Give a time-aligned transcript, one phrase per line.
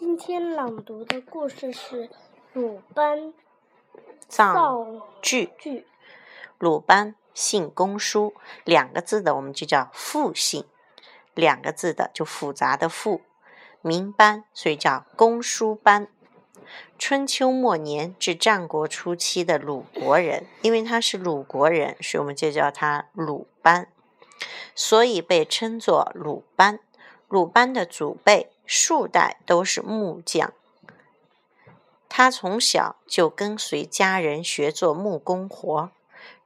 [0.00, 2.08] 今天朗读的故事是
[2.54, 3.34] 《鲁班
[4.26, 4.86] 造
[5.20, 5.50] 句》。
[6.58, 8.32] 鲁班姓公叔，
[8.64, 10.64] 两个字的我们就叫复姓，
[11.34, 13.20] 两个字的就复杂的复。
[13.82, 16.08] 名班，所以叫公叔班。
[16.98, 23.92] 春秋末年至战国初期的鲁国人，因为他是鲁国人，所以我们就叫他鲁班，
[24.74, 26.80] 所以被称作鲁班。
[27.30, 28.50] 鲁班的祖辈。
[28.72, 30.52] 数代都是木匠，
[32.08, 35.90] 他从小就跟随家人学做木工活，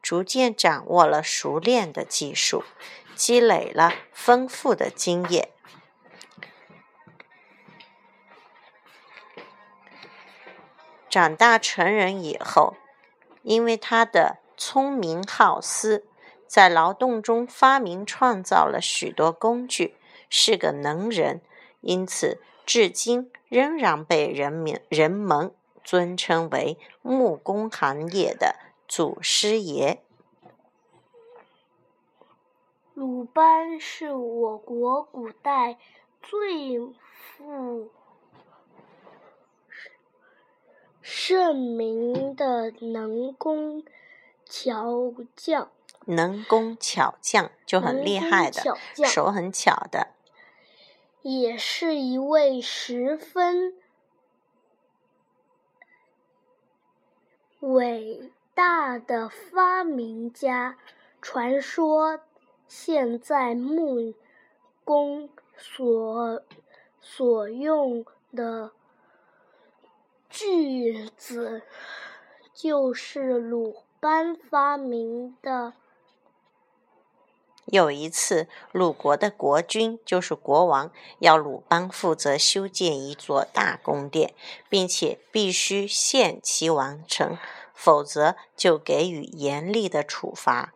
[0.01, 2.65] 逐渐掌握了熟练的技术，
[3.15, 5.51] 积累了丰富的经验。
[11.11, 12.75] 长大成人以后，
[13.43, 16.07] 因为他的聪明好思，
[16.47, 19.99] 在劳动中发明创造了许多工具，
[20.37, 21.41] 是个能人。
[21.81, 28.57] 因此，至今仍然被人民人们尊称为木工行业的
[28.89, 30.03] 祖师爷。
[32.95, 35.79] 鲁班是我国古代
[36.21, 37.91] 最负
[41.01, 43.85] 盛名的能工
[44.45, 45.71] 巧匠。
[46.07, 50.14] 能工巧匠就很厉害的，手很巧的。
[51.25, 53.73] 也是一位十分
[57.61, 60.77] 伟大的发明家。
[61.23, 62.21] 传说，
[62.69, 64.13] 现在木
[64.85, 66.43] 工所
[67.01, 68.05] 所用
[68.37, 68.73] 的
[70.29, 71.63] 锯子，
[72.53, 75.73] 就是鲁班发明的。
[77.67, 84.35] 有一次，鲁国的国君就是国王，要鲁班负责修建一座大宫殿，
[84.69, 87.39] 并且必须限期完成，
[87.73, 90.75] 否则就给予严厉的处罚。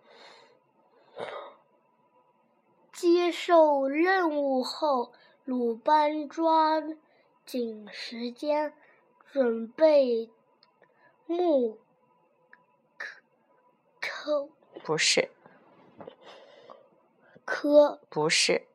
[2.92, 5.12] 接受任务后，
[5.44, 6.82] 鲁班抓
[7.46, 8.72] 紧时间
[9.30, 10.30] 准备
[11.26, 11.78] 木
[14.00, 14.50] 坑，
[14.82, 15.30] 不是。
[17.50, 18.68] 科不是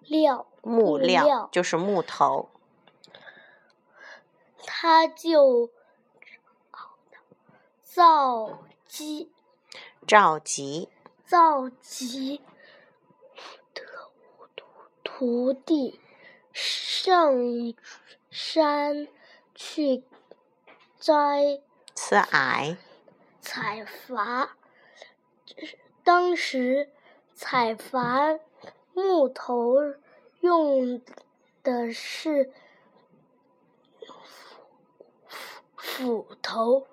[0.00, 2.48] 料木料就是木头，
[4.66, 5.70] 他就
[7.82, 8.58] 造
[8.88, 9.30] 机
[10.06, 10.88] 召集
[11.26, 12.40] 召集
[13.74, 13.82] 的
[15.04, 16.00] 徒弟
[16.54, 17.34] 上
[18.30, 19.06] 山
[19.54, 20.02] 去
[20.98, 21.60] 摘
[21.94, 22.78] 刺矮。
[23.40, 24.56] 采伐，
[26.04, 26.90] 当时
[27.34, 28.38] 采伐
[28.92, 29.76] 木头
[30.40, 31.02] 用
[31.62, 32.52] 的是
[35.76, 36.86] 斧头。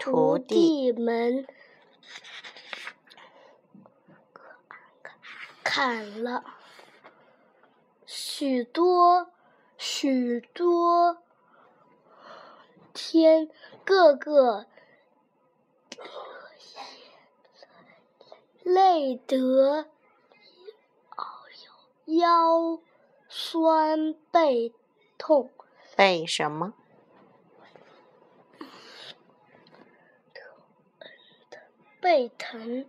[0.00, 1.46] 徒弟们
[5.62, 6.44] 砍了
[8.06, 9.30] 许多
[9.76, 11.22] 许多。
[13.00, 13.48] 天，
[13.84, 14.66] 个个
[18.64, 19.86] 累得
[22.06, 22.80] 腰
[23.28, 24.74] 酸背
[25.16, 25.48] 痛。
[25.94, 26.74] 背什么？
[32.00, 32.84] 背疼，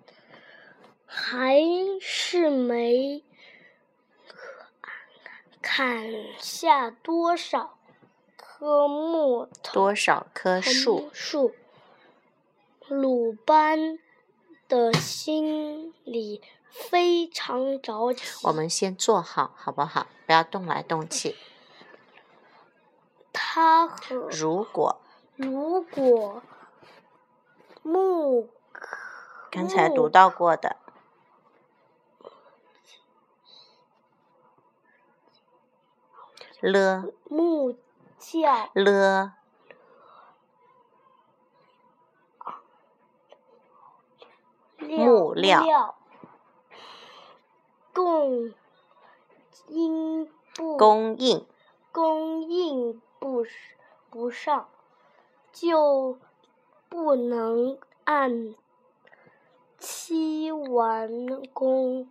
[1.06, 1.62] 还
[2.02, 3.24] 是没
[5.62, 7.79] 砍下多少。
[8.59, 11.09] 棵木头，多少棵树？
[11.14, 11.56] 树。
[12.90, 13.97] 鲁班
[14.68, 18.22] 的心里非常着急。
[18.44, 20.08] 我们先坐好，好不好？
[20.25, 21.38] 不要动来动去。
[23.31, 25.00] 他和如果
[25.38, 26.44] 如果
[27.81, 28.50] 木
[29.50, 30.75] 刚才读到过的
[36.60, 37.78] 了木。
[38.19, 39.33] 叫了
[44.77, 45.95] 木料。
[47.94, 48.54] 供
[49.68, 50.77] 应不。
[50.77, 51.45] 供应。
[51.92, 53.45] 供应不
[54.10, 54.69] 不上，
[55.51, 56.19] 就
[56.88, 58.54] 不能按
[59.77, 62.10] 期完工。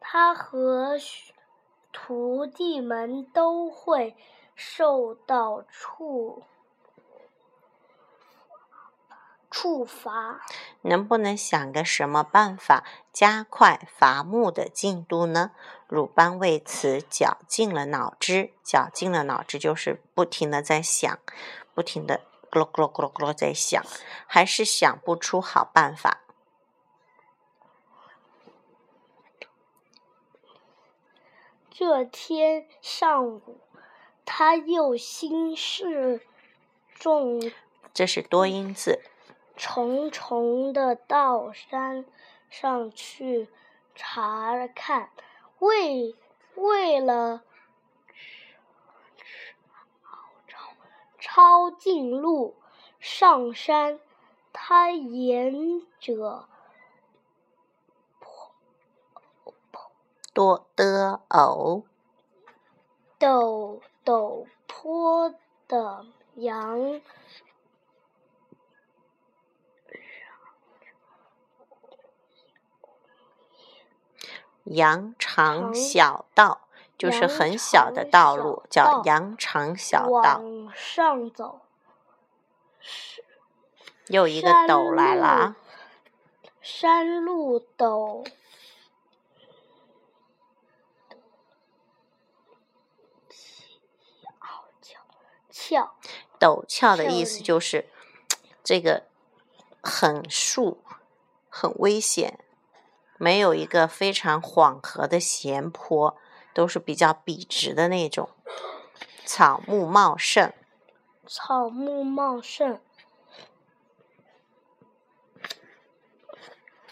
[0.00, 0.98] 他和
[1.92, 4.16] 徒弟们都会。
[4.54, 6.44] 受到处
[9.50, 10.40] 处罚。
[10.82, 15.52] 能不能想个什么办法加快伐木的进度呢？
[15.86, 21.18] 鲁班为此绞尽了脑汁，绞尽了脑汁就是不停的在想，
[21.74, 23.82] 不停的咕噜咕噜咕噜咕噜在想，
[24.26, 26.20] 还是想不出好办法。
[31.70, 33.60] 这天上午，
[34.24, 36.26] 他又心事
[36.94, 37.52] 重，
[37.92, 39.00] 这是多音字，
[39.56, 42.04] 重重的到山
[42.48, 43.48] 上去
[43.94, 45.10] 查看，
[45.58, 46.16] 为
[46.54, 47.42] 为了
[51.18, 52.56] 抄近路
[52.98, 54.00] 上山，
[54.52, 56.48] 他沿着。
[60.34, 61.84] 多的偶，
[63.20, 65.34] 陡陡坡
[65.68, 67.00] 的羊，
[74.64, 76.62] 羊肠小道
[76.98, 80.38] 就是很小的道路，叫羊肠小道。
[80.40, 81.60] 往上走，
[84.08, 85.56] 又一个陡来了啊！
[86.60, 88.26] 山路陡。
[95.62, 95.94] 峭，
[96.40, 97.88] 陡峭的意思就是
[98.64, 99.04] 这个
[99.80, 100.82] 很竖
[101.48, 102.40] 很危险，
[103.16, 106.16] 没有一个非常缓和的斜坡，
[106.52, 108.30] 都是比较笔直的那种。
[109.24, 110.52] 草木茂盛，
[111.26, 112.80] 草木茂盛。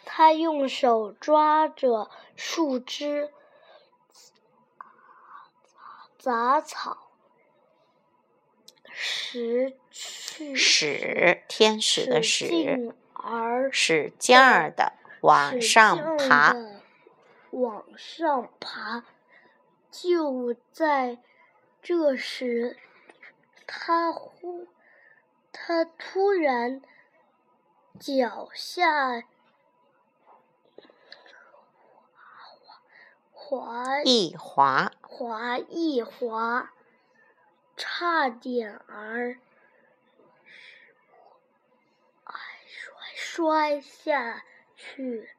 [0.04, 3.32] 他用手抓着树枝，
[6.18, 7.09] 杂草。
[9.02, 14.92] 使去使天使的使，而使劲儿的
[15.22, 16.54] 往上爬，
[17.50, 19.06] 往上爬。
[19.90, 21.16] 就在
[21.80, 22.76] 这时，
[23.66, 24.68] 他忽
[25.50, 26.82] 他突然
[27.98, 29.22] 脚下
[33.32, 36.70] 滑一滑，滑一滑。
[37.82, 39.38] 差点儿
[42.66, 44.44] 摔摔下
[44.76, 45.30] 去，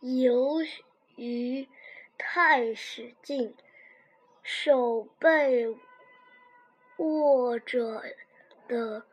[0.00, 0.62] 由
[1.14, 1.68] 于
[2.18, 3.56] 太使劲，
[4.42, 5.78] 手被
[6.96, 8.02] 握着
[8.66, 9.06] 的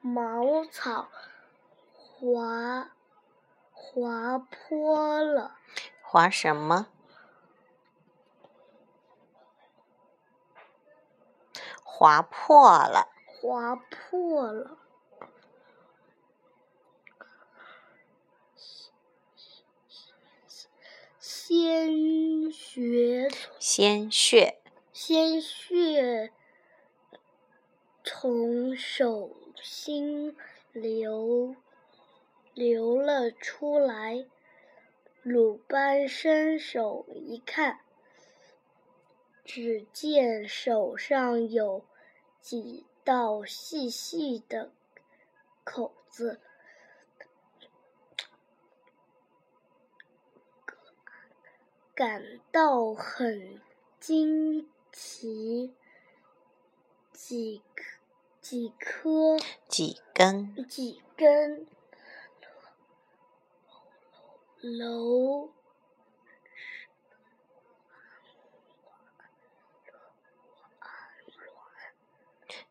[0.00, 1.08] 茅草
[1.92, 2.90] 滑。
[3.80, 5.56] 滑坡了，
[6.02, 6.88] 滑什么？
[11.84, 14.78] 滑破了，滑破了。
[21.18, 24.60] 鲜血，鲜血，
[24.92, 26.32] 鲜血
[28.04, 29.30] 从手
[29.62, 30.36] 心
[30.72, 31.54] 流。
[32.58, 34.26] 流了出来，
[35.22, 37.78] 鲁班伸手一看，
[39.44, 41.84] 只见手上有
[42.40, 44.72] 几道细细的
[45.62, 46.40] 口子，
[51.94, 53.60] 感到很
[54.00, 55.76] 惊奇。
[57.12, 57.62] 几
[58.40, 59.36] 几颗，
[59.68, 61.64] 几根，几根。
[64.60, 65.50] 楼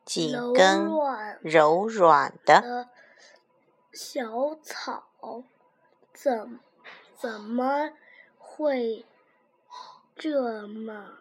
[0.04, 0.90] 几根
[1.42, 2.90] 柔软的
[3.94, 5.08] 小草，
[6.14, 6.60] 怎
[7.16, 7.94] 怎么
[8.38, 9.06] 会
[10.16, 11.18] 这么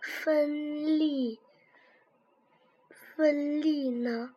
[0.00, 1.40] 锋利
[2.90, 4.34] 锋利呢？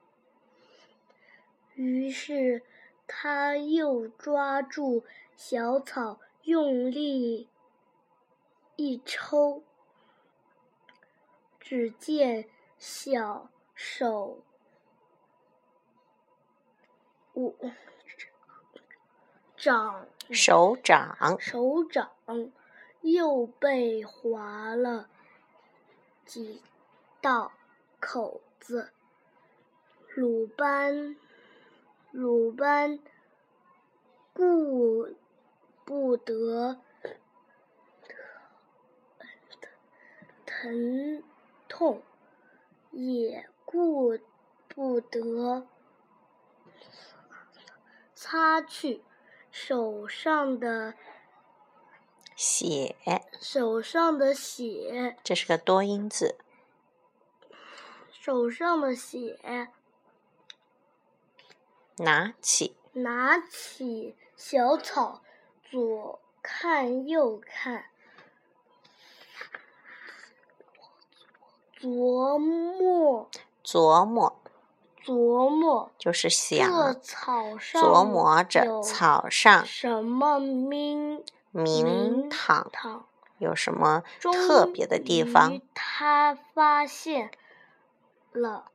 [1.75, 2.63] 于是，
[3.05, 5.03] 他又抓住
[5.35, 7.49] 小草，用力
[8.77, 9.61] 一抽，
[11.59, 14.41] 只见小手
[17.33, 17.53] 五
[19.57, 22.09] 掌手掌手掌
[23.01, 25.09] 又被划了
[26.25, 26.61] 几
[27.21, 27.51] 道
[27.99, 28.93] 口子，
[30.15, 31.17] 鲁班。
[32.15, 32.97] 鲁班
[34.31, 35.13] 顾
[35.83, 36.79] 不得
[40.45, 41.21] 疼
[41.67, 42.01] 痛
[42.91, 44.17] 也顾
[44.69, 45.67] 不得
[48.13, 49.03] 擦去
[49.51, 50.93] 手上的
[52.33, 52.95] 血。
[53.41, 55.17] 手上的血。
[55.21, 56.37] 这是个多音字。
[58.09, 59.67] 手上的血。
[61.97, 65.21] 拿起，拿起小草，
[65.69, 67.85] 左看右看，
[71.79, 73.29] 琢磨，
[73.63, 74.41] 琢磨，
[75.05, 82.69] 琢磨，就是这想，草上琢磨着草上什么名名堂。
[82.71, 83.07] 堂？
[83.37, 85.59] 有什么特别的地方。
[85.73, 87.31] 他发现
[88.31, 88.71] 了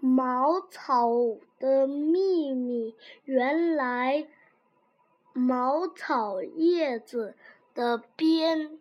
[0.00, 1.08] 茅草
[1.58, 4.26] 的秘密，原来
[5.34, 7.36] 茅草叶子
[7.74, 8.80] 的边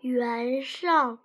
[0.00, 1.20] 缘上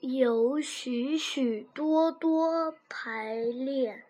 [0.00, 4.04] 有许许多多排列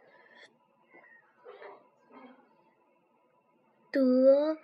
[3.90, 4.58] 得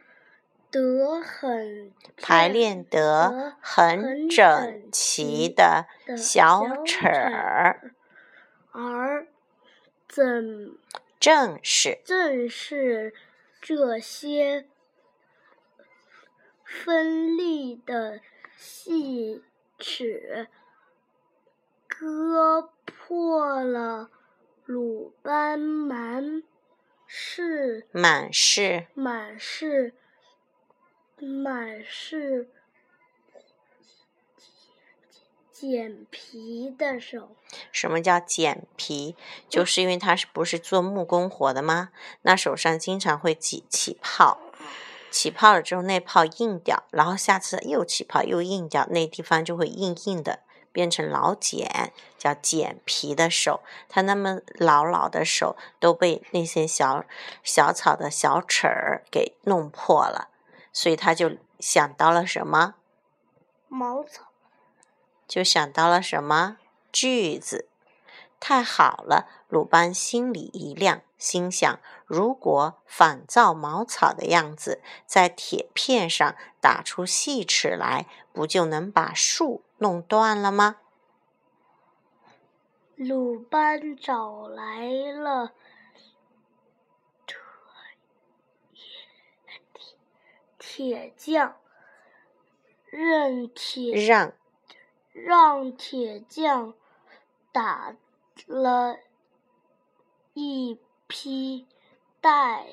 [0.71, 7.95] 得很排练得得很很整整齐齐的的小小齿齿儿，
[8.73, 9.27] 而
[10.09, 10.77] 怎
[11.19, 13.15] 正是正是
[13.61, 14.67] 这些
[16.65, 18.21] 锋利的
[18.57, 19.43] 细
[19.79, 20.49] 齿，
[21.87, 24.11] 割破了
[24.65, 26.43] 鲁班满
[27.07, 29.95] 是满是满是满是
[31.19, 32.51] 满是
[35.51, 37.35] 剪皮的手。
[37.73, 39.17] 什么叫剪皮？
[39.49, 41.89] 就是因为他是不是做木工活的吗？
[42.23, 44.39] 那手上经常会起起泡，
[45.11, 53.63] 起泡了之后那泡硬掉，然后下次又起泡又硬掉，那地方就会硬硬的，变成老茧，叫剪皮的手。
[53.89, 57.07] 他那么老老的手都被那些小
[57.43, 60.29] 小草的小齿儿给弄破了，
[60.77, 62.75] 所以他就想到了什么？
[63.67, 64.25] 茅草。
[65.27, 66.59] 就想到了什么
[66.93, 67.67] 句子？
[68.39, 69.27] 太好了！
[69.49, 78.05] 鲁班心里一亮，心想：如果仿造茅草的样子，在铁片上打出细齿来，
[78.35, 80.77] 不就能把树弄断了吗？
[82.97, 85.53] 鲁班找来了
[90.77, 91.57] 铁匠，
[92.85, 94.35] 任铁让
[95.15, 96.75] 让铁匠
[97.51, 97.97] 打
[98.45, 98.99] 了
[100.35, 101.67] 一批
[102.21, 102.67] 带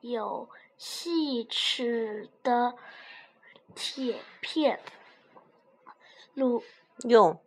[0.00, 2.74] 有细齿的
[3.76, 4.80] 铁片。
[6.34, 6.64] 鲁
[7.04, 7.40] 用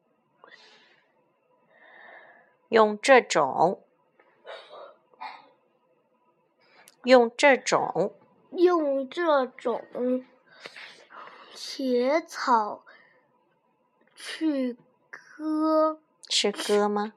[2.70, 3.84] 用这种
[7.04, 8.16] 用这种
[8.52, 10.26] 用这种
[11.54, 12.84] 铁草
[14.16, 14.76] 去
[15.10, 17.14] 割是割吗？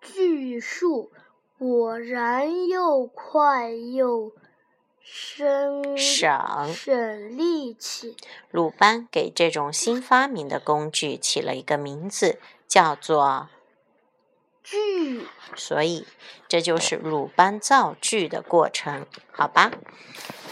[0.00, 1.10] 锯树，
[1.58, 4.32] 果然又快又
[5.00, 8.16] 省省省力气。
[8.50, 13.48] 鲁班给这种新发明的工具起了一个名字，叫做
[14.66, 16.06] 锯所以
[16.48, 19.70] 这就是鲁班造句的过程，好吧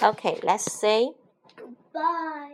[0.00, 1.14] ？OK，let's、say。
[1.92, 2.53] ，bye。